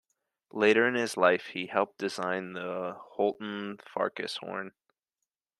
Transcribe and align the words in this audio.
Later 0.51 0.87
in 0.87 0.95
his 0.95 1.15
life 1.15 1.45
he 1.53 1.67
helped 1.67 1.99
design 1.99 2.53
the 2.53 2.95
Holton 2.99 3.77
Farkas 3.85 4.37
horn. 4.37 4.71